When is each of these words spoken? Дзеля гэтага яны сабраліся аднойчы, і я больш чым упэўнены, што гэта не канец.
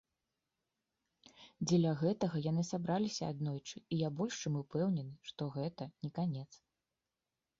Дзеля 1.71 1.91
гэтага 2.03 2.41
яны 2.51 2.63
сабраліся 2.71 3.23
аднойчы, 3.33 3.77
і 3.83 3.95
я 4.01 4.09
больш 4.21 4.33
чым 4.47 4.53
упэўнены, 4.63 5.13
што 5.33 5.43
гэта 5.59 5.83
не 6.07 6.15
канец. 6.19 6.49